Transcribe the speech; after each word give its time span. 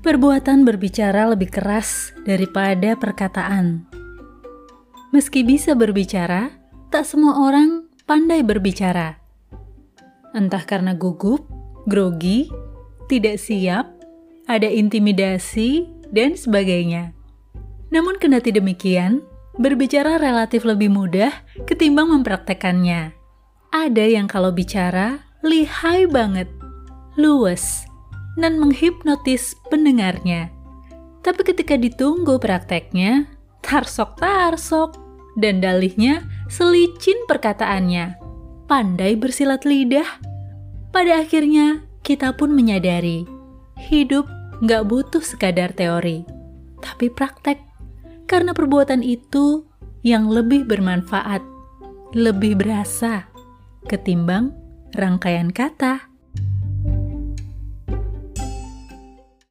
Perbuatan 0.00 0.64
berbicara 0.64 1.28
lebih 1.28 1.52
keras 1.52 2.16
daripada 2.24 2.96
perkataan. 2.96 3.84
Meski 5.12 5.44
bisa 5.44 5.76
berbicara, 5.76 6.56
tak 6.88 7.04
semua 7.04 7.36
orang 7.36 7.84
pandai 8.08 8.40
berbicara. 8.40 9.20
Entah 10.32 10.64
karena 10.64 10.96
gugup, 10.96 11.44
grogi, 11.84 12.48
tidak 13.12 13.36
siap, 13.44 13.92
ada 14.48 14.70
intimidasi, 14.72 15.84
dan 16.08 16.32
sebagainya. 16.32 17.12
Namun 17.92 18.16
kendati 18.16 18.56
demikian, 18.56 19.20
berbicara 19.60 20.16
relatif 20.16 20.64
lebih 20.64 20.88
mudah 20.88 21.28
ketimbang 21.68 22.08
mempraktekannya. 22.08 23.12
Ada 23.68 24.04
yang 24.08 24.32
kalau 24.32 24.48
bicara 24.48 25.20
lihai 25.44 26.08
banget, 26.08 26.48
luwes, 27.20 27.89
dan 28.40 28.56
menghipnotis 28.58 29.54
pendengarnya. 29.68 30.48
Tapi 31.20 31.44
ketika 31.44 31.76
ditunggu 31.76 32.40
prakteknya, 32.40 33.28
tarsok-tarsok, 33.60 34.96
dan 35.38 35.62
dalihnya 35.62 36.26
selicin 36.50 37.16
perkataannya. 37.28 38.18
Pandai 38.66 39.14
bersilat 39.14 39.62
lidah. 39.68 40.06
Pada 40.90 41.22
akhirnya, 41.22 41.86
kita 42.02 42.34
pun 42.34 42.50
menyadari, 42.50 43.28
hidup 43.78 44.26
nggak 44.60 44.82
butuh 44.90 45.22
sekadar 45.22 45.70
teori, 45.70 46.26
tapi 46.82 47.08
praktek. 47.12 47.62
Karena 48.26 48.54
perbuatan 48.54 49.02
itu 49.02 49.66
yang 50.06 50.30
lebih 50.30 50.66
bermanfaat, 50.66 51.42
lebih 52.14 52.58
berasa, 52.58 53.26
ketimbang 53.86 54.54
rangkaian 54.94 55.50
kata. 55.50 56.09